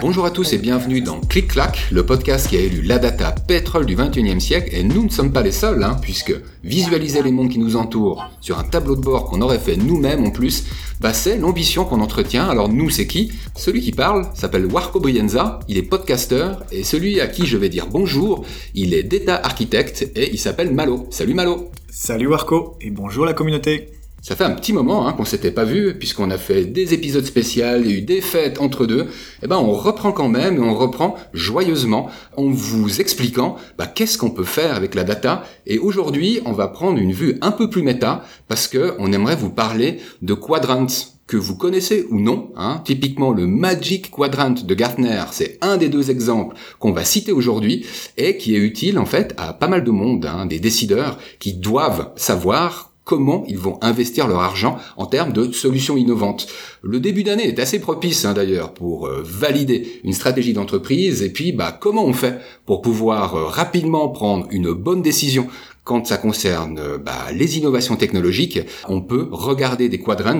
[0.00, 3.32] Bonjour à tous et bienvenue dans Clic Clac, le podcast qui a élu la data
[3.32, 4.70] pétrole du 21e siècle.
[4.72, 8.30] Et nous ne sommes pas les seuls hein, puisque visualiser les mondes qui nous entourent
[8.40, 10.64] sur un tableau de bord qu'on aurait fait nous-mêmes en plus,
[11.00, 12.48] bah c'est l'ambition qu'on entretient.
[12.48, 13.32] Alors nous c'est qui?
[13.56, 17.68] Celui qui parle s'appelle Warco Brienza, il est podcasteur et celui à qui je vais
[17.68, 18.44] dire bonjour,
[18.74, 21.06] il est data architecte et il s'appelle Malo.
[21.10, 21.70] Salut Malo.
[21.90, 23.93] Salut Warco et bonjour la communauté.
[24.26, 27.26] Ça fait un petit moment hein, qu'on s'était pas vu, puisqu'on a fait des épisodes
[27.26, 29.06] spéciaux, il y a eu des fêtes entre deux.
[29.42, 34.16] Eh ben, on reprend quand même, et on reprend joyeusement, en vous expliquant bah, qu'est-ce
[34.16, 35.44] qu'on peut faire avec la data.
[35.66, 39.36] Et aujourd'hui, on va prendre une vue un peu plus méta, parce que on aimerait
[39.36, 40.86] vous parler de quadrants
[41.26, 42.50] que vous connaissez ou non.
[42.56, 42.80] Hein.
[42.82, 47.84] Typiquement, le Magic Quadrant de Gartner, c'est un des deux exemples qu'on va citer aujourd'hui
[48.16, 51.52] et qui est utile en fait à pas mal de monde, hein, des décideurs qui
[51.52, 56.46] doivent savoir comment ils vont investir leur argent en termes de solutions innovantes.
[56.82, 61.30] Le début d'année est assez propice hein, d'ailleurs pour euh, valider une stratégie d'entreprise et
[61.30, 65.46] puis bah comment on fait pour pouvoir euh, rapidement prendre une bonne décision?
[65.84, 70.38] Quand ça concerne euh, bah, les innovations technologiques, on peut regarder des quadrants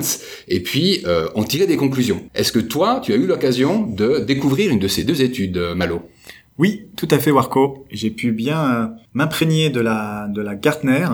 [0.49, 1.05] et puis
[1.35, 2.23] en tirer des conclusions.
[2.35, 6.01] Est-ce que toi, tu as eu l'occasion de découvrir une de ces deux études, Malo?
[6.57, 7.85] Oui, tout à fait, Warco.
[7.91, 11.07] J'ai pu bien m'imprégner de la de la Gartner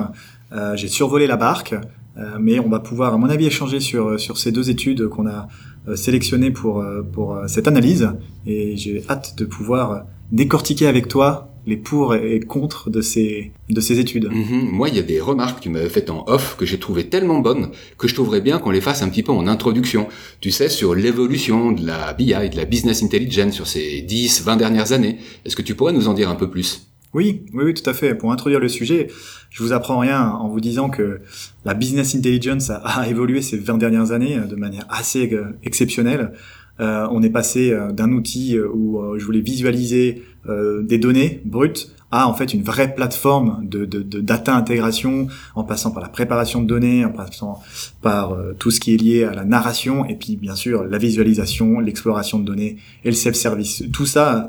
[0.53, 1.75] euh, j'ai survolé la barque,
[2.19, 5.27] euh, mais on va pouvoir, à mon avis, échanger sur, sur ces deux études qu'on
[5.27, 5.49] a
[5.89, 8.11] euh, sélectionnées pour, pour cette analyse.
[8.47, 13.81] Et j'ai hâte de pouvoir décortiquer avec toi les pour et contre de ces de
[13.81, 14.31] ces études.
[14.31, 14.71] Mhm.
[14.73, 17.09] Moi, il y a des remarques que tu m'avais faites en off que j'ai trouvé
[17.09, 20.09] tellement bonnes que je trouverais bien qu'on les fasse un petit peu en introduction.
[20.41, 24.57] Tu sais, sur l'évolution de la BI, de la business intelligence sur ces 10, 20
[24.57, 25.19] dernières années.
[25.45, 26.90] Est-ce que tu pourrais nous en dire un peu plus?
[27.13, 28.15] Oui, oui, oui, tout à fait.
[28.15, 29.09] Pour introduire le sujet,
[29.51, 31.21] je vous apprends rien en vous disant que
[31.65, 36.33] la business intelligence a, évolué ces 20 dernières années euh, de manière assez euh, exceptionnelle.
[36.79, 42.33] Euh, on est passé d'un outil où je voulais visualiser des données brutes à en
[42.33, 47.11] fait une vraie plateforme de, data intégration en passant par la préparation de données, en
[47.11, 47.61] passant
[48.01, 51.81] par tout ce qui est lié à la narration et puis bien sûr la visualisation,
[51.81, 53.85] l'exploration de données et le self-service.
[53.93, 54.49] Tout ça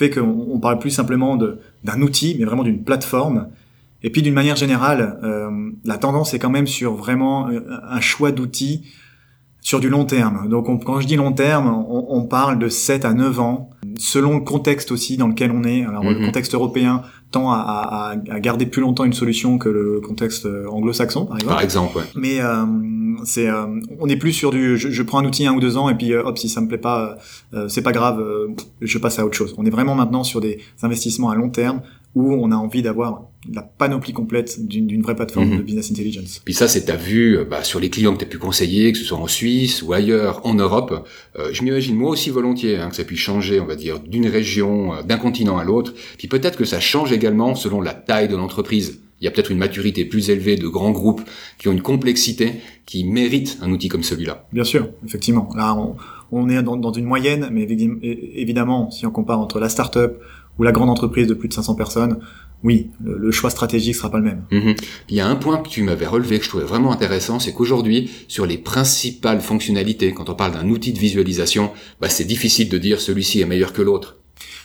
[0.00, 3.48] fait qu'on on parle plus simplement d'un outil, mais vraiment d'une plateforme.
[4.02, 8.00] Et puis d'une manière générale, euh, la tendance est quand même sur vraiment euh, un
[8.00, 8.82] choix d'outils
[9.70, 10.48] sur du long terme.
[10.48, 14.34] Donc quand je dis long terme, on, on, parle de 7 à 9 ans, selon
[14.34, 15.84] le contexte aussi dans lequel on est.
[15.84, 16.26] Alors le mhm.
[16.26, 20.66] contexte européen tend à, à, à, garder plus longtemps une solution que le contexte euh,
[20.68, 21.54] anglo-saxon, par exemple.
[21.54, 22.04] Par exemple, ouais.
[22.16, 22.64] Mais euh,
[23.22, 23.66] c'est, euh,
[24.00, 25.94] on est plus sur du, je, je, prends un outil un ou deux ans et
[25.94, 27.18] puis hop, si ça me plaît pas,
[27.68, 28.20] c'est pas grave,
[28.80, 29.54] je passe à autre chose.
[29.56, 31.80] On est vraiment maintenant sur des investissements à long terme
[32.14, 35.58] où on a envie d'avoir la panoplie complète d'une vraie plateforme mhm.
[35.58, 36.42] de business intelligence.
[36.44, 38.92] Puis ça, c'est ta vue euh, bah, sur les clients que tu as pu conseiller,
[38.92, 41.08] que ce soit en Suisse ou ailleurs, en Europe.
[41.38, 44.26] Euh, je m'imagine moi aussi volontiers hein, que ça puisse changer, on va dire, d'une
[44.26, 45.94] région, euh, d'un continent à l'autre.
[46.18, 49.00] Puis peut-être que ça change également selon la taille de l'entreprise.
[49.20, 51.20] Il y a peut-être une maturité plus élevée de grands groupes
[51.58, 52.54] qui ont une complexité
[52.86, 54.46] qui mérite un outil comme celui-là.
[54.52, 55.48] Bien sûr, effectivement.
[55.54, 55.96] Là, on,
[56.32, 60.20] on est dans, dans, une moyenne, mais évidemment, si on compare entre la start-up
[60.60, 62.18] ou la grande entreprise de plus de 500 personnes,
[62.62, 64.42] oui, le, choix stratégique sera pas le même.
[64.50, 64.74] Mhm.
[65.08, 67.54] Il y a un point que tu m'avais relevé que je trouvais vraiment intéressant, c'est
[67.54, 72.68] qu'aujourd'hui, sur les principales fonctionnalités, quand on parle d'un outil de visualisation, bah, c'est difficile
[72.68, 74.19] de dire celui-ci est meilleur que l'autre.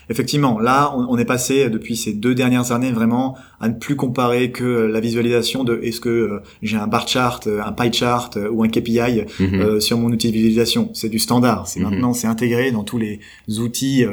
[0.09, 4.51] Effectivement, là, on, est passé depuis ces deux dernières années vraiment à ne plus comparer
[4.51, 8.49] que la visualisation de est-ce que euh, j'ai un bar chart, un pie chart euh,
[8.49, 9.61] ou un KPI mhm.
[9.61, 10.91] euh, sur mon outil de visualisation.
[10.93, 11.67] C'est du standard.
[11.67, 11.89] C'est mhm.
[11.89, 13.19] maintenant, c'est intégré dans tous les
[13.59, 14.05] outils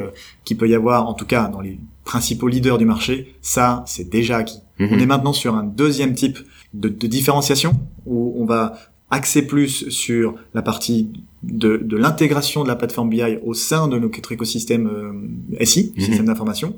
[0.45, 3.35] qu'il peut y avoir, en tout cas dans les principaux leaders du marché.
[3.41, 4.59] Ça, c'est déjà acquis.
[4.79, 4.89] Mhm.
[4.91, 6.39] On est maintenant sur un deuxième type
[6.73, 7.73] de, de différenciation
[8.05, 8.73] où on va
[9.13, 11.09] axer plus sur la partie
[11.43, 16.03] de, de l'intégration de la plateforme BI au sein de notre écosystème euh, SI, mhm.
[16.03, 16.75] système d'information.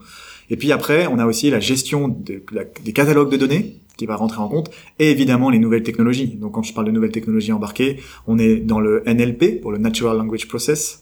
[0.49, 4.39] Et puis après, on a aussi la gestion des catalogues de données qui va rentrer
[4.39, 4.69] en compte,
[4.99, 6.27] et évidemment les nouvelles technologies.
[6.27, 9.77] Donc quand je parle de nouvelles technologies embarquées, on est dans le NLP, pour le
[9.77, 11.01] Natural Language Process,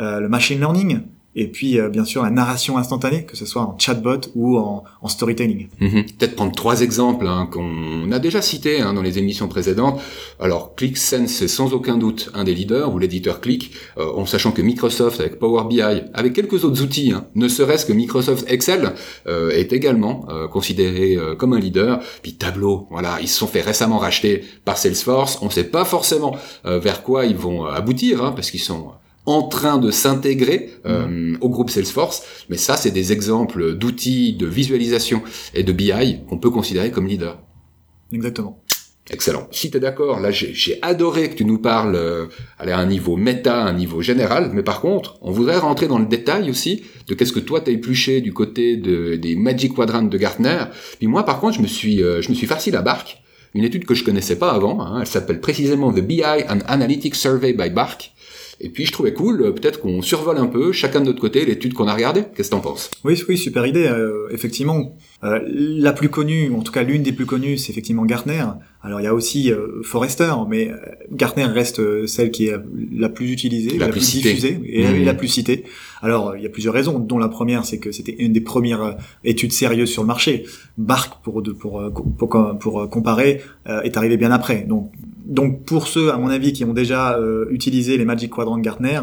[0.00, 1.00] euh, le machine learning,
[1.34, 4.84] et puis euh, bien sûr la narration instantanée, que ce soit en chatbot ou en,
[5.06, 5.68] storytelling.
[5.80, 6.04] Mhm.
[6.18, 10.00] Peut-être prendre trois exemples hein, qu'on a déjà cités hein, dans les émissions précédentes.
[10.38, 14.52] Alors ClickSense c'est sans aucun doute un des leaders, ou l'éditeur Click, euh, en sachant
[14.52, 18.92] que Microsoft avec Power BI, avec quelques autres outils, hein, ne serait-ce que Microsoft Excel,
[19.26, 22.00] euh, est également considéré comme un leader.
[22.22, 25.38] Puis Tableau, voilà, ils se sont fait récemment racheter par Salesforce.
[25.42, 28.92] On ne sait pas forcément vers quoi ils vont aboutir, hein, parce qu'ils sont
[29.26, 32.22] en train de s'intégrer euh, au groupe Salesforce.
[32.48, 35.22] Mais ça, c'est des exemples d'outils de visualisation
[35.54, 37.38] et de BI qu'on peut considérer comme leader.
[38.12, 38.62] Exactement.
[39.10, 39.48] Excellent.
[39.50, 42.26] Si tu es d'accord, là j'ai adoré que tu nous parles euh,
[42.58, 46.04] à un niveau méta, un niveau général, mais par contre, on voudrait rentrer dans le
[46.04, 50.18] détail aussi de qu'est-ce que toi t'as épluché du côté de, des Magic Quadrants de
[50.18, 50.64] Gartner.
[50.98, 53.22] Puis moi par contre, je me suis euh, je me suis farci la barque,
[53.54, 57.14] une étude que je connaissais pas avant, hein, elle s'appelle précisément The BI and Analytics
[57.14, 58.12] Survey by Bark.
[58.60, 61.44] Et puis je trouvais cool, euh, peut-être qu'on survole un peu, chacun de notre côté,
[61.44, 62.24] l'étude qu'on a regardée.
[62.34, 62.90] Qu'est-ce que t'en penses?
[63.04, 63.86] Oui, oui, super idée.
[63.86, 68.04] Euh, effectivement, euh, la plus connue, en tout cas l'une des plus connues, c'est effectivement
[68.04, 68.44] Gartner.
[68.82, 69.50] Alors il y a aussi
[69.82, 70.70] Forrester, mais
[71.10, 72.54] Gartner reste celle qui est
[72.92, 75.04] la plus utilisée, la, plus, diffusée et mmh.
[75.04, 75.64] la plus citée.
[76.00, 78.96] Alors il y a plusieurs raisons, dont la première, c'est que c'était une des premières
[79.24, 80.44] études sérieuses sur le marché.
[80.78, 81.82] Bark, pour pour
[82.16, 84.62] pour, pour comparer, est arrivé bien après.
[84.62, 84.92] Donc
[85.28, 88.62] donc pour ceux, à mon avis, qui ont déjà euh, utilisé les Magic Quadrant de
[88.62, 89.00] Gartner,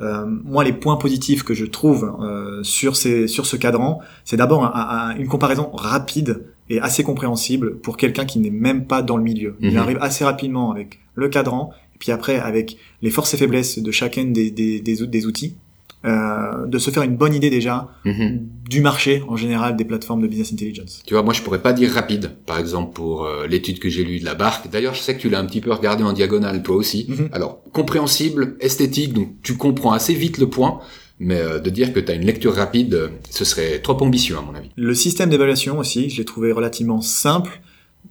[0.00, 4.36] euh, moi les points positifs que je trouve euh, sur ces sur ce cadran, c'est
[4.36, 4.72] d'abord
[5.18, 9.56] une comparaison rapide et assez compréhensible pour quelqu'un qui n'est même pas dans le milieu.
[9.60, 9.76] Il mhm.
[9.76, 13.90] arrive assez rapidement avec le cadran, et puis après avec les forces et faiblesses de
[13.90, 15.56] chacun des, des, des, des outils
[16.04, 18.46] euh, de se faire une bonne idée déjà mhm.
[18.68, 21.02] du marché en général des plateformes de business intelligence.
[21.06, 24.04] Tu vois, moi je pourrais pas dire rapide, par exemple pour euh, l'étude que j'ai
[24.04, 24.68] lue de la barque.
[24.70, 27.06] D'ailleurs, je sais que tu l'as un petit peu regardé en diagonale toi aussi.
[27.08, 27.30] Mhm.
[27.32, 30.80] Alors, compréhensible, esthétique, donc tu comprends assez vite le point.
[31.20, 34.42] Mais euh, de dire que tu as une lecture rapide, ce serait trop ambitieux à
[34.42, 34.68] mon avis.
[34.76, 37.62] Le système d'évaluation aussi, je l'ai trouvé relativement simple.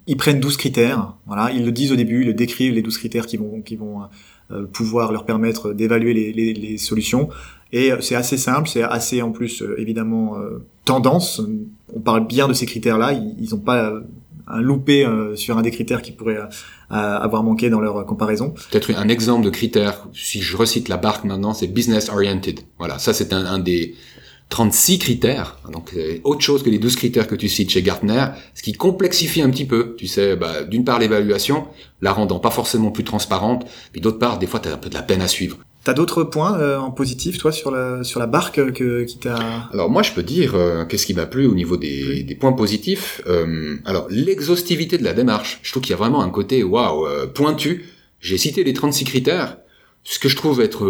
[0.08, 2.98] Ils prennent 12 critères, voilà, ils le disent au début, ils le décrivent les 12
[2.98, 4.02] critères qui vont qui vont
[4.72, 7.30] pouvoir leur permettre d'évaluer les, les, les, solutions.
[7.74, 11.42] Et euh, c'est assez simple, c'est assez en plus euh, évidemment euh, tendance.
[11.94, 13.12] On parle bien de ces critères-là.
[13.14, 13.92] Ils n'ont pas
[14.46, 16.38] un loupé sur un des critères qui pourrait
[16.90, 18.54] avoir manqué dans leur comparaison.
[18.72, 22.60] Peut-être un exemple de critère, si je recite la barque maintenant, c'est business oriented.
[22.78, 23.96] Voilà, ça c'est un, un, des
[24.50, 28.64] 36 critères, donc autre chose que les 12 critères que tu cites chez Gartner, ce
[28.64, 31.68] qui complexifie un petit peu, tu sais, bah, d'une part l'évaluation,
[32.02, 34.90] la rendant pas forcément plus transparente, puis d'autre part, des fois tu as un peu
[34.90, 35.58] de la peine à suivre.
[35.84, 39.18] T'as d'autres points euh, en positif, toi, sur la sur la barque euh, que, qui
[39.18, 39.68] t'a.
[39.74, 42.54] Alors moi, je peux dire euh, qu'est-ce qui m'a plu au niveau des, des points
[42.54, 43.22] positifs.
[43.86, 47.86] alors l'exhaustivité de la démarche, je trouve qu'il y a vraiment un côté waouh pointu.
[48.22, 49.58] J'ai cité les 36 critères,
[50.04, 50.86] ce que je trouve être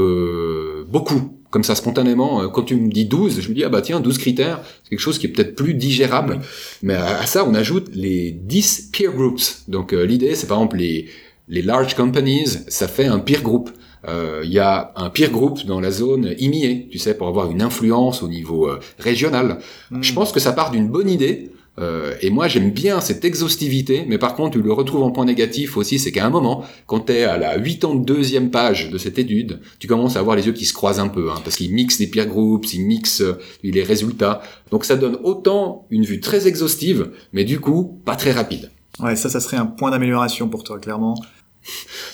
[0.88, 1.40] beaucoup.
[1.50, 4.18] Comme ça, spontanément, quand tu me dis 12, je me dis, ah bah tiens, 12
[4.18, 6.40] critères, c'est quelque chose qui est peut-être plus digérable.
[6.82, 9.64] Mais à, à, ça, on ajoute les 10 peer groups.
[9.68, 11.10] Donc l'idée, c'est par exemple les,
[11.48, 13.70] les large companies, ça fait un peer group
[14.06, 17.50] il euh, y a un peer group dans la zone IMIE, tu sais, pour avoir
[17.50, 19.60] une influence au niveau euh, régional.
[19.92, 20.02] Hmm.
[20.02, 21.52] Je pense que ça part d'une bonne idée.
[21.80, 25.26] Euh, et moi, j'aime bien cette exhaustivité, mais par contre, tu le retrouves en point
[25.26, 29.18] négatif aussi, c'est qu'à un moment, quand tu es à la 82e page de cette
[29.18, 31.74] étude, tu commences à avoir les yeux qui se croisent un peu, hein, parce qu'ils
[31.74, 33.24] mixent les peer groups, ils mixent
[33.64, 34.44] les résultats.
[34.70, 38.70] Donc ça donne autant une vue très exhaustive, mais du coup, pas très rapide.
[39.00, 41.16] Ouais, ça, ça serait un point d'amélioration pour toi, clairement.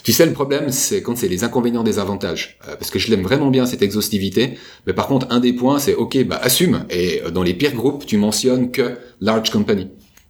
[0.04, 2.58] Tu sais, le problème, c'est quand c'est les inconvénients des avantages.
[2.68, 4.58] Euh, parce que je l'aime vraiment bien, cette exhaustivité.
[4.88, 6.86] Mais par contre, un des points, c'est, OK, bah, assume.
[6.90, 9.90] Et euh, dans les pires groupes, tu mentionnes que large company.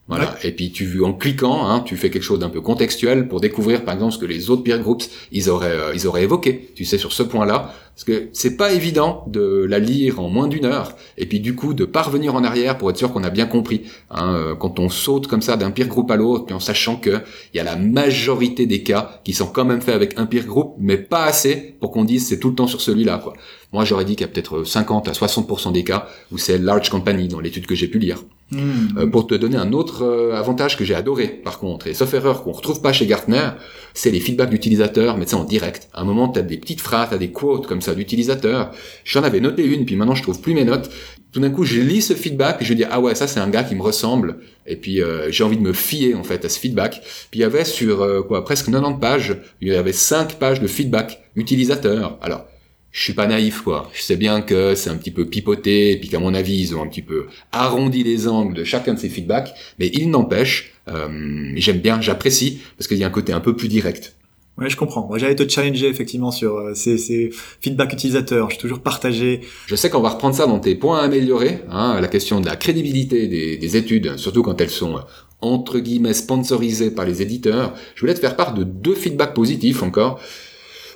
[0.10, 0.36] Voilà.
[0.44, 3.86] Et puis tu en cliquant, hein, tu fais quelque chose d'un peu contextuel pour découvrir
[3.86, 6.72] par exemple ce que les autres peer groups ils auraient euh, ils auraient évoqué.
[6.74, 10.48] Tu sais sur ce point-là, parce que c'est pas évident de la lire en moins
[10.48, 13.30] d'une heure et puis du coup de parvenir en arrière pour être sûr qu'on a
[13.30, 13.84] bien compris.
[14.10, 16.96] Hein, euh, quand on saute comme ça d'un peer group à l'autre, puis en sachant
[16.96, 17.22] que
[17.54, 20.46] il y a la majorité des cas qui sont quand même faits avec un peer
[20.46, 23.34] group, mais pas assez pour qu'on dise c'est tout le temps sur celui-là quoi.
[23.74, 26.90] Moi j'aurais dit qu'il y a peut-être 50 à 60% des cas où c'est large
[26.90, 28.24] company dans l'étude que j'ai pu lire.
[28.52, 28.98] Hmm.
[28.98, 32.12] Euh, pour te donner un autre euh, avantage que j'ai adoré, par contre, et sauf
[32.16, 33.50] erreur qu'on retrouve pas chez Gartner,
[33.94, 35.88] c'est les feedbacks d'utilisateurs, mais c'est en direct.
[35.94, 38.72] À un moment, tu as des petites phrases, tu des quotes comme ça d'utilisateurs.
[39.06, 40.90] J'en avais noté une, puis maintenant je trouve plus mes notes.
[41.32, 43.50] Tout d'un coup, je lis ce feedback et je dis ah ouais, ça c'est un
[43.50, 44.40] gars qui me ressemble.
[44.66, 47.02] Et puis euh, j'ai envie de me fier en fait à ce feedback.
[47.30, 50.68] Puis il y avait sur quoi presque 90 pages, il y avait 5 pages de
[50.68, 52.18] feedback utilisateur.
[52.24, 52.46] Alors
[52.92, 53.90] je suis pas naïf quoi.
[53.94, 56.76] Je sais bien que c'est un petit peu pipoté et puis qu'à mon avis ils
[56.76, 60.74] ont un petit peu arrondi les angles de chacun de ces feedbacks, mais il n'empêche,
[60.88, 64.16] euh, j'aime bien, j'apprécie parce qu'il y a un côté un peu plus direct.
[64.58, 65.08] Ouais, je comprends.
[65.08, 67.30] Moi, j'allais te challenger effectivement sur euh, ces, ces
[67.62, 68.50] feedbacks utilisateurs.
[68.50, 69.40] Je suis toujours partagé.
[69.68, 71.60] Je sais qu'on va reprendre ça dans tes points à améliorer.
[71.72, 75.00] Hein, la question de la crédibilité des, des études, surtout quand elles sont
[75.40, 77.74] entre guillemets sponsorisées par les éditeurs.
[77.96, 80.20] Je voulais te faire part de deux feedbacks positifs encore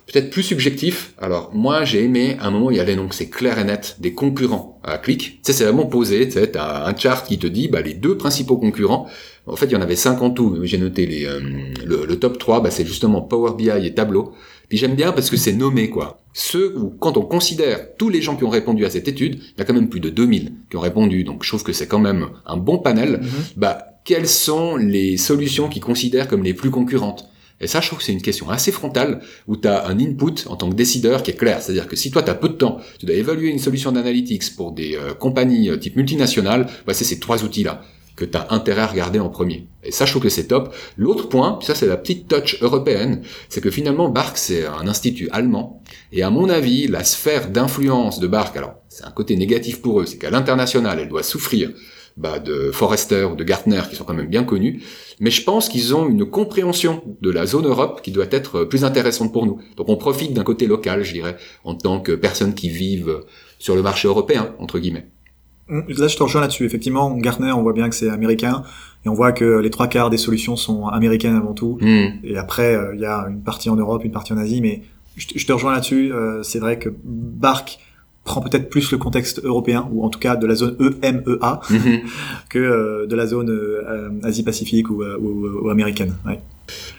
[0.07, 1.13] peut-être plus subjectif.
[1.17, 4.13] Alors moi j'ai aimé un moment il y avait donc c'est clair et net des
[4.13, 5.21] concurrents à clic.
[5.21, 6.27] Tu sais c'est vraiment posé.
[6.27, 9.07] Tu sais un chart qui te dit bah les deux principaux concurrents.
[9.45, 10.59] En fait il y en avait cinq en tout.
[10.63, 11.39] J'ai noté les euh,
[11.85, 14.33] le, top 3 bah c'est justement Power BI et Tableau.
[14.69, 16.19] Puis j'aime bien parce que c'est nommé, quoi.
[16.33, 19.59] Ceux où, quand on considère tous les gens qui ont répondu à cette étude, il
[19.59, 21.87] y a quand même plus de 2000 qui ont répondu, donc je trouve que c'est
[21.87, 23.19] quand même un bon panel.
[23.21, 23.29] Mhm.
[23.57, 27.29] Bah, quelles sont les solutions qu'ils considèrent comme les plus concurrentes?
[27.63, 30.45] Et ça, je trouve que c'est une question assez frontale où tu as un input
[30.47, 31.61] en tant que décideur qui est clair.
[31.61, 34.55] C'est-à-dire que si toi, tu as peu de temps, tu dois évaluer une solution d'analytics
[34.55, 37.81] pour des euh, compagnies euh, type multinationales, bah, c'est ces trois outils-là
[38.15, 39.67] que tu as intérêt à regarder en premier.
[39.83, 40.75] Et ça, je trouve que c'est top.
[40.97, 45.29] L'autre point, ça c'est la petite touch européenne, c'est que finalement, Bark, c'est un institut
[45.31, 45.81] allemand.
[46.11, 50.01] Et à mon avis, la sphère d'influence de Bark, alors c'est un côté négatif pour
[50.01, 51.71] eux, c'est qu'à l'international, elle doit souffrir
[52.17, 54.83] bah, de Forrester ou de Gartner, qui sont quand même bien connus.
[55.19, 58.83] Mais je pense qu'ils ont une compréhension de la zone Europe qui doit être plus
[58.83, 59.59] intéressante pour nous.
[59.77, 63.21] Donc on profite d'un côté local, je dirais, en tant que personnes qui vivent
[63.59, 65.07] sur le marché européen, entre guillemets.
[65.69, 66.65] Là, je te rejoins là-dessus.
[66.65, 68.63] Effectivement, Gartner, on voit bien que c'est américain,
[69.05, 71.77] et on voit que les trois quarts des solutions sont américaines avant tout.
[71.81, 72.19] Hmm.
[72.23, 74.81] Et après, euh, il y a une partie en Europe, une partie en Asie, mais
[75.15, 76.13] je te, je te rejoins là-dessus.
[76.13, 77.79] Euh, c'est vrai que Bark
[78.23, 82.01] prend peut-être plus le contexte européen, ou en tout cas de la zone EMEA, Mhm.
[82.49, 86.15] que euh, de la zone euh, Asie-Pacifique ou, euh, ou, ou américaine.
[86.25, 86.39] Ouais.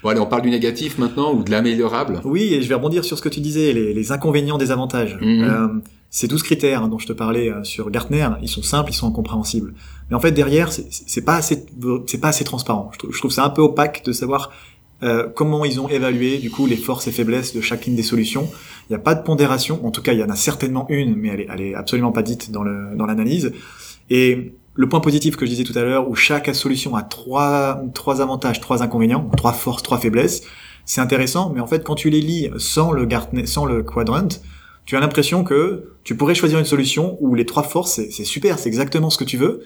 [0.03, 2.21] Bon allez, on parle du négatif maintenant ou de l'améliorable?
[2.25, 5.17] Oui, et je vais rebondir sur ce que tu disais, les, les inconvénients des avantages.
[5.21, 5.81] Mhm.
[6.11, 9.09] Ces 12 critères hein, dont je te parlais sur Gartner, ils sont simples, ils sont
[9.09, 9.75] incompréhensibles.
[10.09, 11.67] Mais en fait, derrière, c'est pas assez,
[12.07, 12.91] c'est pas assez transparent.
[12.93, 14.53] Je trouve, je trouve ça un peu opaque de savoir
[15.05, 18.49] euh, comment ils ont évalué du coup les forces et faiblesses de chacune des solutions?
[18.89, 21.15] Il n'y a pas de pondération, en tout cas, il y en a certainement une,
[21.15, 23.53] mais elle est, absolument pas dite dans le dans l'analyse.
[24.11, 27.83] Et le point positif que je disais tout à l'heure, où chaque solution a trois
[27.95, 30.43] trois avantages, trois inconvénients, trois forces, trois faiblesses,
[30.85, 31.53] c'est intéressant.
[31.55, 34.29] Mais en fait, quand tu les lis sans le Gartner, sans le quadrant,
[34.87, 38.59] tu as l'impression que tu pourrais choisir une solution où les trois forces, c'est super,
[38.59, 39.63] c'est exactement ce que tu veux.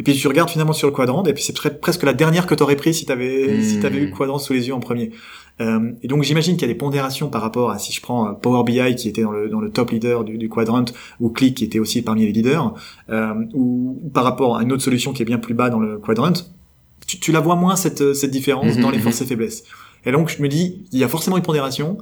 [0.00, 2.46] Et puis tu regardes finalement sur le quadrant, et puis c'est pre- presque la dernière
[2.46, 3.62] que tu aurais pris si tu avais Hmm.
[3.62, 5.10] si t'avais eu le quadrant sous les yeux en premier.
[5.60, 8.26] Euh, et donc j'imagine qu'il y a des pondérations par rapport à si je prends
[8.28, 10.86] euh, Power BI qui était dans le dans le top leader du, du quadrant
[11.20, 12.72] ou Click qui était aussi parmi les leaders,
[13.10, 15.98] euh, ou par rapport à une autre solution qui est bien plus bas dans le
[15.98, 16.32] quadrant,
[17.06, 19.04] tu, tu la vois moins cette cette différence Mhm, dans les mhm.
[19.04, 19.64] forces et faiblesses.
[20.06, 21.98] Et donc je me dis il y a forcément une pondération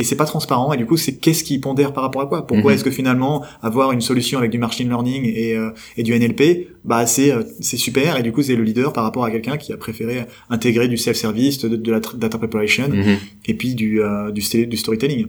[0.00, 2.46] et c'est pas transparent et du coup c'est qu'est-ce qui pondère par rapport à quoi?
[2.46, 2.74] Pourquoi Mhm.
[2.76, 6.68] est-ce que finalement avoir une solution avec du machine learning et, euh, et du NLP
[6.84, 9.56] bah c'est euh, c'est super et du coup c'est le leader par rapport à quelqu'un
[9.56, 13.16] qui a préféré intégrer du self-service, de, de la data preparation Mhm.
[13.46, 15.26] et puis du euh, du, st- du storytelling.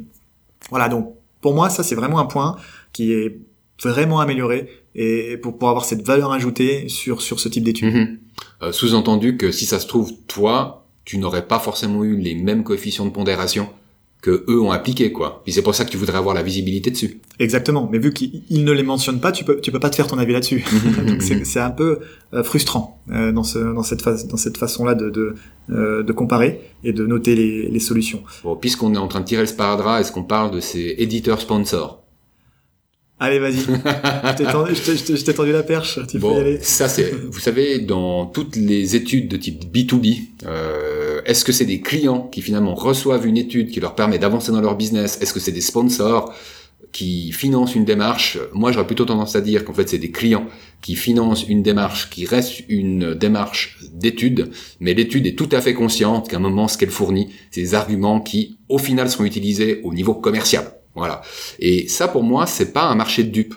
[0.69, 2.55] Voilà donc pour moi ça c'est vraiment un point
[2.93, 3.37] qui est
[3.83, 7.93] vraiment amélioré et pour pour avoir cette valeur ajoutée sur sur ce type d'études.
[7.93, 8.17] Mhm.
[8.63, 12.63] Euh, Sous-entendu que si ça se trouve, toi, tu n'aurais pas forcément eu les mêmes
[12.63, 13.67] coefficients de pondération
[14.21, 15.41] que eux ont appliqués, quoi.
[15.47, 17.19] Et c'est pour ça que tu voudrais avoir la visibilité dessus.
[17.39, 19.95] Exactement, mais vu qu'ils ils ne les mentionnent pas, tu peux tu peux pas te
[19.95, 20.63] faire ton avis là-dessus.
[21.07, 21.99] Donc c'est c'est un peu
[22.33, 25.33] euh, frustrant euh, dans ce dans cette phase dans cette façon là de de,
[25.71, 28.21] euh, de comparer et de noter les, les solutions.
[28.43, 31.41] Bon, puisqu'on est en train de tirer le sparadrap, est-ce qu'on parle de ces éditeurs
[31.41, 31.97] sponsors?
[33.23, 36.57] Allez vas-y, je t'ai tendu, la perche, tu peux y Bon, aller.
[36.61, 41.65] ça c'est, vous savez, dans toutes les études de type B2B, euh, est-ce que c'est
[41.65, 45.19] des clients qui finalement reçoivent une étude qui leur permet d'avancer dans leur business?
[45.21, 46.33] Est-ce que c'est des sponsors
[46.91, 48.37] qui financent une démarche?
[48.53, 50.47] Moi, j'aurais plutôt tendance à dire qu'en fait, c'est des clients
[50.81, 55.73] qui financent une démarche qui reste une démarche d'étude, mais l'étude est tout à fait
[55.73, 59.81] consciente qu'à un moment, ce qu'elle fournit, c'est des arguments qui, au final, seront utilisés
[59.83, 60.73] au niveau commercial.
[60.95, 61.21] Voilà.
[61.59, 63.55] Et ça, pour moi, c'est pas un marché de dupes.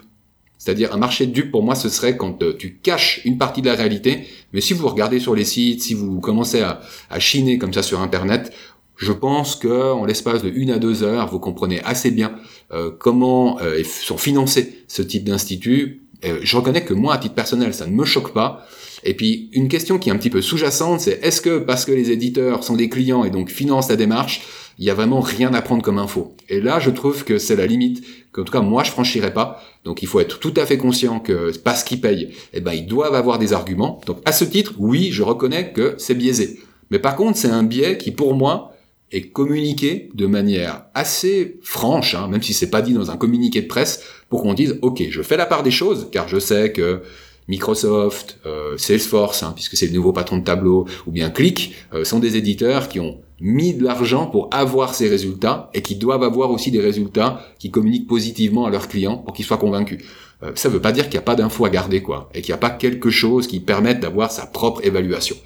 [0.65, 3.61] C'est-à-dire un marché de dupes pour moi ce serait quand euh, tu caches une partie
[3.61, 6.81] de la réalité, mais si vous regardez sur les sites, si vous commencez à,
[7.11, 8.53] à chiner comme ça sur internet,
[8.97, 12.35] je pense que en l'espace de une à deux heures, vous comprenez assez bien
[12.73, 16.03] euh, comment euh, sont financés ce type d'institut.
[16.25, 18.67] Euh, je reconnais que moi, à titre personnel, ça ne me choque pas.
[19.03, 21.93] Et puis une question qui est un petit peu sous-jacente, c'est est-ce que parce que
[21.93, 24.43] les éditeurs sont des clients et donc financent la démarche,
[24.79, 26.35] il y a vraiment rien à prendre comme info.
[26.49, 29.63] Et là, je trouve que c'est la limite qu'en tout cas moi je franchirais pas.
[29.85, 32.87] Donc il faut être tout à fait conscient que parce qu'ils payent, eh ben ils
[32.87, 34.01] doivent avoir des arguments.
[34.07, 36.61] Donc à ce titre, oui, je reconnais que c'est biaisé.
[36.91, 38.73] Mais par contre, c'est un biais qui pour moi
[39.13, 43.63] est communiqué de manière assez franche, hein, même si c'est pas dit dans un communiqué
[43.63, 46.73] de presse, pour qu'on dise ok, je fais la part des choses, car je sais
[46.73, 47.03] que
[47.49, 52.05] Microsoft, euh, Salesforce, hein, puisque c'est le nouveau patron de tableau, ou bien Click, euh,
[52.05, 56.23] sont des éditeurs qui ont mis de l'argent pour avoir ces résultats et qui doivent
[56.23, 60.03] avoir aussi des résultats qui communiquent positivement à leurs clients pour qu'ils soient convaincus.
[60.43, 62.53] Euh, ça veut pas dire qu'il n'y a pas d'infos à garder, quoi, et qu'il
[62.53, 65.37] n'y a pas quelque chose qui permette d'avoir sa propre évaluation.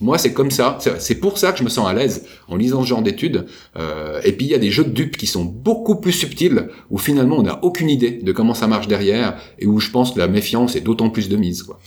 [0.00, 0.78] Moi, c'est comme ça.
[0.98, 3.46] C'est- pour ça que je me sens à l'aise en lisant ce genre d'études.
[3.76, 6.68] Euh, et puis, il y a des jeux de dupes qui sont beaucoup plus subtils,
[6.90, 10.12] où finalement, on n'a aucune idée de comment ça marche derrière, et où je pense
[10.12, 11.62] que la méfiance est d'autant plus de mise.
[11.62, 11.78] Quoi.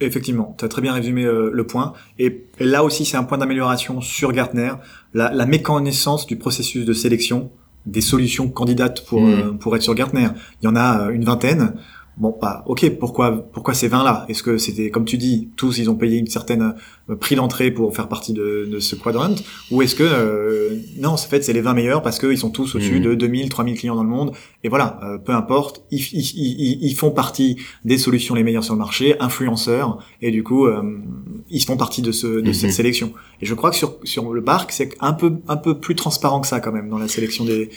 [0.00, 1.92] Effectivement, tu as très bien résumé euh, le point.
[2.18, 4.72] Et, là aussi, c'est un point d'amélioration sur Gartner,
[5.12, 7.50] la, la, méconnaissance du processus de sélection
[7.86, 9.58] des solutions candidates pour, mmh.
[9.58, 10.28] pour être sur Gartner.
[10.62, 11.74] Il y en a une vingtaine.
[12.16, 15.78] Bon, bah, ok, pourquoi, pourquoi ces 20 là Est-ce que c'était, comme tu dis, tous
[15.78, 16.74] ils ont payé une certaine
[17.10, 19.34] euh, prix d'entrée pour faire partie de, de ce quadrant?
[19.72, 22.76] Ou est-ce que, euh, non, en fait, c'est les 20 meilleurs parce qu'ils sont tous
[22.76, 23.04] au-dessus mhm.
[23.04, 24.32] de 2000, 3000 clients dans le monde.
[24.62, 28.74] Et voilà, euh, peu importe, ils, ils, ils, font partie des solutions les meilleures sur
[28.74, 30.68] le marché, influenceurs, et du coup,
[31.50, 32.76] ils font partie de, ce, de cette mhm.
[32.76, 33.12] sélection.
[33.40, 36.40] Et je crois que sur, sur le parc, c'est un peu, un peu plus transparent
[36.40, 37.68] que ça quand même dans la sélection des euh,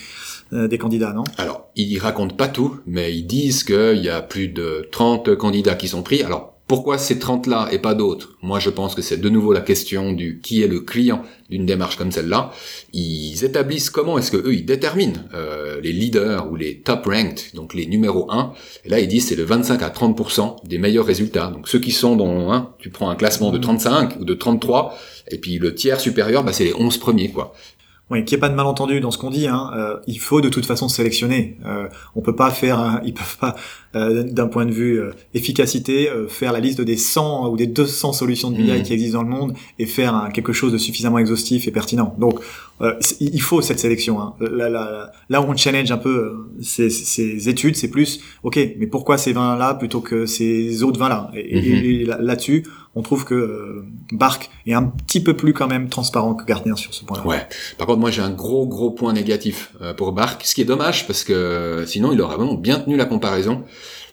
[0.51, 1.23] des candidats, non?
[1.37, 5.75] Alors, ils racontent pas tout, mais ils disent qu'il y a plus de 30 candidats
[5.75, 6.23] qui sont pris.
[6.23, 8.33] Alors, pourquoi ces 30-là et pas d'autres?
[8.41, 11.65] Moi, je pense que c'est de nouveau la question du qui est le client d'une
[11.65, 12.51] démarche comme celle-là.
[12.91, 17.39] Ils établissent comment est-ce que eux ils déterminent euh, les leaders ou les top ranked,
[17.53, 18.51] donc les numéros 1.
[18.83, 21.47] Et là, ils disent c'est de 25 à 30% des meilleurs résultats.
[21.47, 24.97] Donc ceux qui sont dans hein, tu prends un classement de 35 ou de 33
[25.31, 27.53] et puis le tiers supérieur, bah, c'est les 11 premiers quoi.
[28.09, 29.47] Oui, qu'il n'y ait pas de malentendu dans ce qu'on dit.
[29.47, 31.57] Hein, euh, il faut de toute façon sélectionner.
[31.65, 33.55] Euh, on peut pas faire, ils peuvent pas,
[33.93, 38.51] d'un point de vue euh, efficacité, faire la liste des 100 ou des 200 solutions
[38.51, 38.83] de BI mmh.
[38.83, 42.15] qui existent dans le monde et faire quelque chose de suffisamment exhaustif et pertinent.
[42.19, 42.39] Donc,
[43.19, 44.21] il faut cette sélection.
[44.21, 44.35] Hein.
[44.39, 48.85] Là, là, là, où on challenge un peu ces, ces études, c'est plus, ok, mais
[48.87, 52.17] pourquoi ces 20 là plutôt que ces autres 20 là Et, mmh.
[52.19, 52.63] là-dessus,
[52.97, 56.75] on trouve que euh, Bark est un petit peu plus quand même transparent que Gartner
[56.75, 57.25] sur ce point-là.
[57.27, 57.47] Ouais.
[57.77, 60.65] Par contre, moi j'ai un gros gros point négatif euh, pour Bark, ce qui est
[60.65, 63.63] dommage parce que sinon il aurait vraiment bien tenu la comparaison.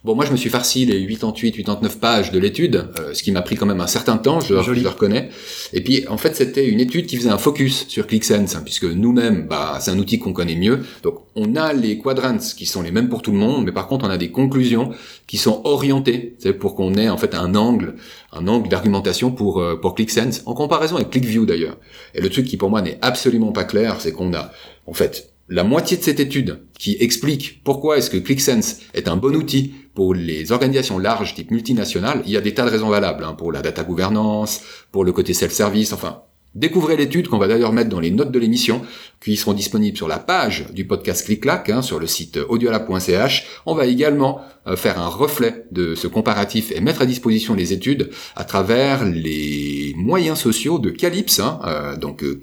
[0.04, 3.32] Bon, moi, je me suis farci les 88, 89 pages de l'étude, euh, ce qui
[3.32, 5.30] m'a pris quand même un certain temps, je, je le reconnais.
[5.72, 8.84] Et puis, en fait, c'était une étude qui faisait un focus sur ClickSense, hein, puisque
[8.84, 10.80] nous-mêmes, bah, c'est un outil qu'on connaît mieux.
[11.02, 13.86] Donc, on a les quadrants qui sont les mêmes pour tout le monde, mais par
[13.86, 14.90] contre, on a des conclusions
[15.26, 17.94] qui sont orientées, c'est pour qu'on ait en fait un angle,
[18.30, 21.78] un angle d'argumentation pour euh, pour ClickSense, en comparaison avec ClickView d'ailleurs.
[22.14, 24.52] Et le truc qui pour moi n'est absolument pas clair, c'est qu'on a
[24.86, 29.16] en fait la moitié de cette étude qui explique pourquoi est-ce que ClickSense est un
[29.16, 32.88] bon outil pour les organisations larges type multinationales, il y a des tas de raisons
[32.88, 36.22] valables, hein, pour la data gouvernance, pour le côté self-service, enfin,
[36.54, 38.82] découvrez l'étude qu'on va d'ailleurs mettre dans les notes de l'émission,
[39.22, 43.46] qui seront disponibles sur la page du podcast ClickClack, hein, sur le site audiola.ch.
[43.66, 47.72] On va également euh, faire un reflet de ce comparatif et mettre à disposition les
[47.72, 52.40] études à travers les moyens sociaux de Calypse, hein, euh, donc euh,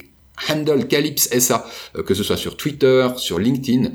[0.49, 1.65] handle Calypse SA,
[2.05, 3.91] que ce soit sur Twitter, sur LinkedIn,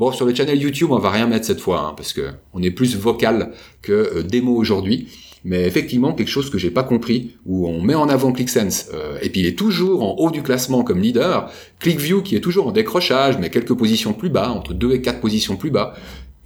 [0.00, 2.62] Bon, sur le channel YouTube, on va rien mettre cette fois, hein, parce que on
[2.62, 5.08] est plus vocal que euh, démo aujourd'hui.
[5.44, 9.18] Mais effectivement, quelque chose que j'ai pas compris, où on met en avant ClickSense, euh,
[9.20, 12.66] et puis il est toujours en haut du classement comme leader, ClickView qui est toujours
[12.66, 15.92] en décrochage, mais quelques positions plus bas, entre 2 et 4 positions plus bas,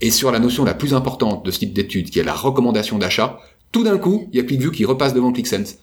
[0.01, 2.97] et sur la notion la plus importante de ce type d'étude, qui est la recommandation
[2.97, 3.39] d'achat,
[3.71, 5.77] tout d'un coup, il y a ClickView qui repasse devant ClickSense.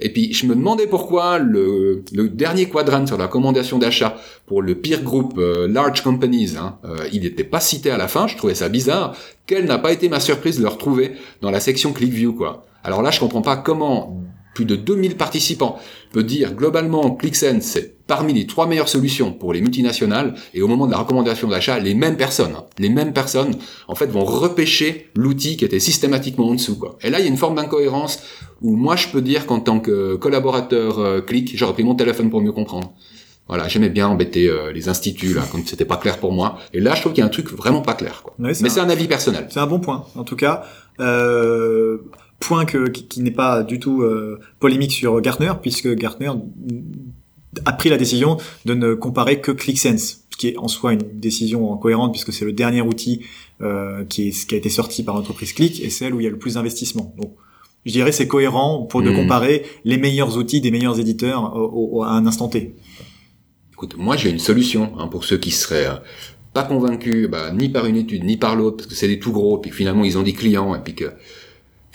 [0.00, 4.74] Et puis je me demandais pourquoi le, dernier quadrant sur la recommandation d'achat pour le
[4.74, 8.26] peer group euh, large companies, hein, euh, il n'était pas cité à la fin.
[8.26, 9.16] Je trouvais ça bizarre.
[9.46, 12.66] Quelle n'a pas été ma surprise de le retrouver dans la section ClickView quoi.
[12.84, 14.22] Alors là, je comprends pas comment
[14.54, 15.78] plus de 2000 participants
[16.12, 20.68] peut dire globalement ClickSense c'est parmi les trois meilleures solutions pour les multinationales et au
[20.68, 23.56] moment de la recommandation d'achat les mêmes personnes hein, les mêmes personnes
[23.88, 26.98] en fait vont repêcher l'outil qui était systématiquement en dessous quoi.
[27.02, 28.20] Et là il y a une forme d'incohérence
[28.62, 32.30] où moi je peux dire qu'en tant que collaborateur euh, Click j'aurais pris mon téléphone
[32.30, 32.92] pour mieux comprendre.
[33.48, 36.58] Voilà, j'aimais bien embêter euh, les instituts là quand c'était pas clair pour moi.
[36.72, 38.22] Et là, je trouve qu'il y a un truc vraiment pas clair.
[38.24, 38.34] Quoi.
[38.38, 39.46] Mais c'est un avis personnel.
[39.50, 40.04] C'est un bon point.
[40.16, 40.64] En tout cas,
[40.98, 41.98] euh,
[42.40, 46.30] point que, qui, n'est pas du tout euh, polémique sur Gartner, puisque Gartner
[47.64, 51.02] a pris la décision de ne comparer que ClickSense, ce qui est en soi une
[51.14, 53.22] décision cohérente, puisque c'est le dernier outil
[53.62, 56.26] euh, qui, est, qui a été sorti par l'entreprise Click, et celle où il y
[56.26, 57.14] a le plus d'investissement.
[57.18, 57.34] Donc,
[57.84, 59.16] je dirais c'est cohérent pour de hmm.
[59.16, 61.54] comparer les meilleurs outils des meilleurs éditeurs
[62.04, 62.74] à un instant T.
[63.72, 65.96] Écoute, moi j'ai une solution hein, pour ceux qui seraient euh,
[66.52, 69.32] pas convaincus, bah, ni par une étude, ni par l'autre, parce que c'est des tout
[69.32, 71.12] gros, puis que finalement ils ont des clients, et puis que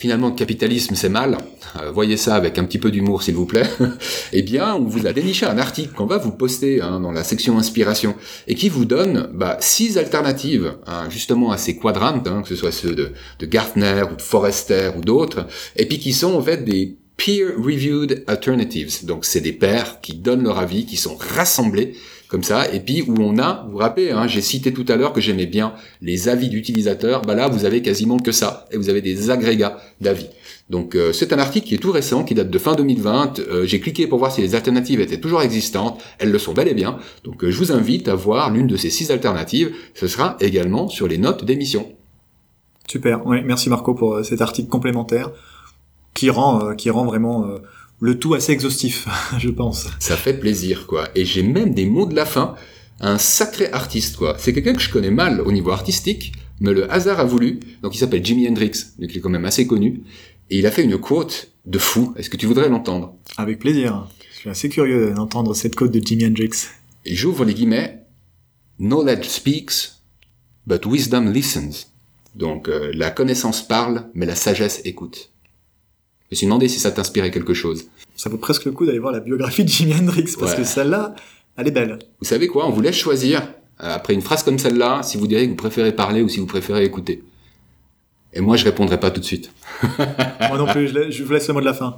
[0.01, 1.37] finalement le capitalisme c'est mal,
[1.79, 3.69] euh, voyez ça avec un petit peu d'humour s'il vous plaît,
[4.33, 7.23] eh bien on vous a déniché un article qu'on va vous poster hein, dans la
[7.23, 8.15] section inspiration
[8.47, 12.55] et qui vous donne bah, six alternatives hein, justement à ces quadrants, hein, que ce
[12.55, 16.41] soit ceux de, de Gartner ou de Forrester ou d'autres, et puis qui sont en
[16.41, 19.05] fait des peer-reviewed alternatives.
[19.05, 21.93] Donc c'est des pairs qui donnent leur avis, qui sont rassemblés
[22.31, 24.95] comme ça, et puis où on a, vous vous rappelez, hein, j'ai cité tout à
[24.95, 28.77] l'heure que j'aimais bien les avis d'utilisateurs, bah là vous avez quasiment que ça, et
[28.77, 30.27] vous avez des agrégats d'avis.
[30.69, 33.39] Donc euh, c'est un article qui est tout récent, qui date de fin 2020.
[33.39, 36.01] Euh, j'ai cliqué pour voir si les alternatives étaient toujours existantes.
[36.19, 36.99] Elles le sont bel et bien.
[37.25, 39.73] Donc euh, je vous invite à voir l'une de ces six alternatives.
[39.93, 41.91] Ce sera également sur les notes d'émission.
[42.87, 43.27] Super.
[43.27, 45.31] Oui, merci Marco pour cet article complémentaire.
[46.13, 47.45] qui rend, qui rend vraiment
[48.01, 49.87] le tout assez exhaustif, je pense.
[49.99, 51.07] Ça fait plaisir, quoi.
[51.15, 52.55] Et j'ai même des mots de la fin.
[52.99, 54.35] Un sacré artiste, quoi.
[54.37, 57.59] C'est quelqu'un que je connais mal au niveau artistique, mais le hasard a voulu.
[57.81, 60.01] Donc il s'appelle Jimi Hendrix, donc il est quand même assez connu.
[60.49, 62.13] Et il a fait une quote de fou.
[62.17, 63.15] Est-ce que tu voudrais l'entendre?
[63.37, 64.07] Avec plaisir.
[64.33, 66.51] Je suis assez curieux d'entendre cette quote de Jimi Hendrix.
[67.05, 68.03] Et j'ouvre les guillemets.
[68.79, 69.91] Knowledge speaks,
[70.65, 71.87] but wisdom listens.
[72.35, 75.30] Donc euh, la connaissance parle, mais la sagesse écoute.
[76.31, 77.87] Je me suis demandé si ça t'inspirait quelque chose.
[78.15, 80.57] Ça vaut presque le coup d'aller voir la biographie de Jimi Hendrix, parce Ouais.
[80.59, 81.13] que celle-là,
[81.57, 81.99] elle est belle.
[82.21, 83.41] Vous savez quoi On vous laisse choisir,
[83.83, 86.39] euh, après une phrase comme celle-là, si vous direz que vous préférez parler ou si
[86.39, 87.21] vous préférez écouter.
[88.33, 89.51] Et moi, je répondrai pas tout de suite.
[90.47, 91.97] Moi non plus, je, vous laisse le mot de la fin.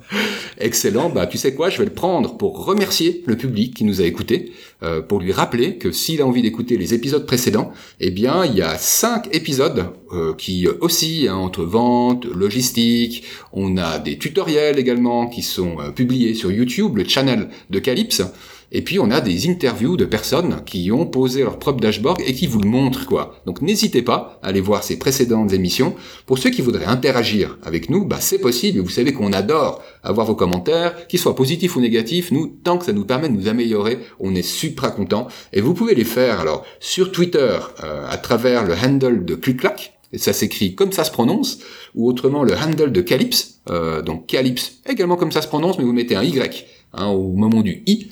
[0.57, 4.01] Excellent, bah tu sais quoi, je vais le prendre pour remercier le public qui nous
[4.01, 8.09] a écoutés, euh, pour lui rappeler que s'il a envie d'écouter les épisodes précédents, eh
[8.09, 13.99] bien il y a cinq épisodes euh, qui oscillent hein, entre vente, logistique, on a
[13.99, 18.23] des tutoriels également qui sont euh, publiés sur YouTube, le channel de Calypse,
[18.73, 22.33] et puis on a des interviews de personnes qui ont posé leur propre dashboard et
[22.33, 23.35] qui vous le montrent quoi.
[23.45, 25.95] Donc n'hésitez pas à aller voir ces précédentes émissions.
[26.25, 28.79] Pour ceux qui voudraient interagir avec nous, bah c'est possible.
[28.79, 32.31] Vous savez qu'on adore avoir vos commentaires, qu'ils soient positifs ou négatifs.
[32.31, 35.27] Nous, tant que ça nous permet de nous améliorer, on est super content.
[35.53, 39.93] Et vous pouvez les faire alors sur Twitter euh, à travers le handle de Cluclac.
[40.11, 41.59] Et ça s'écrit comme ça se prononce,
[41.95, 45.83] ou autrement le handle de Calypse, euh, donc Calypse également comme ça se prononce, mais
[45.83, 48.09] vous mettez un Y hein, au moment du I.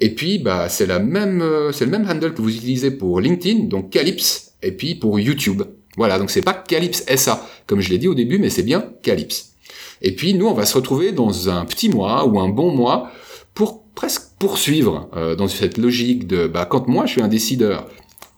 [0.00, 3.20] Et puis, bah, c'est la même, euh, c'est le même handle que vous utilisez pour
[3.20, 5.62] LinkedIn, donc Calypse, et puis pour YouTube.
[5.96, 8.92] Voilà, donc c'est pas Calypse SA, comme je l'ai dit au début, mais c'est bien
[9.02, 9.54] Calypse.
[10.00, 13.10] Et puis, nous, on va se retrouver dans un petit mois ou un bon mois
[13.54, 17.88] pour presque poursuivre euh, dans cette logique de, bah, quand moi je suis un décideur,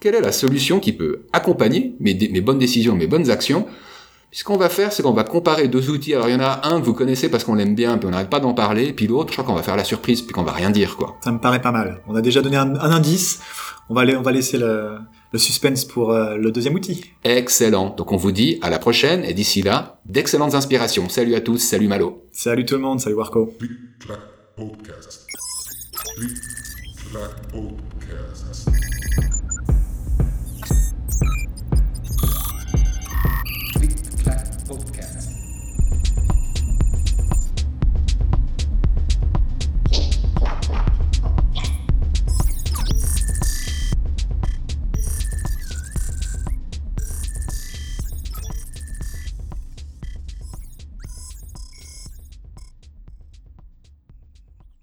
[0.00, 3.66] quelle est la solution qui peut accompagner mes, bonnes décisions, mes bonnes actions
[4.32, 6.14] ce qu'on va faire, c'est qu'on va comparer deux outils.
[6.14, 8.10] Alors il y en a un que vous connaissez parce qu'on l'aime bien, puis on
[8.10, 10.44] n'arrête pas d'en parler, puis l'autre, je crois qu'on va faire la surprise, puis qu'on
[10.44, 11.16] va rien dire, quoi.
[11.24, 12.00] Ça me paraît pas mal.
[12.06, 13.40] On a déjà donné un, un indice.
[13.88, 14.98] On va, aller- on va laisser le,
[15.32, 17.04] le suspense pour euh, le deuxième outil.
[17.24, 17.90] Excellent.
[17.96, 21.08] Donc on vous dit à la prochaine, et d'ici là, d'excellentes inspirations.
[21.08, 22.22] Salut à tous, salut Malo.
[22.30, 23.52] Salut tout le monde, salut Warco.
[24.56, 25.26] Podcast.
[27.52, 28.79] Podcast.